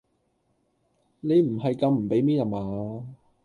[1.19, 3.05] 你唔係咁唔俾面呀嘛？